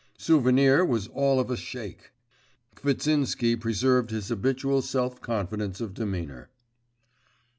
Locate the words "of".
1.39-1.51, 5.79-5.93